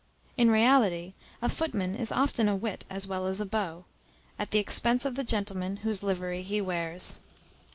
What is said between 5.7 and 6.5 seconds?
whose livery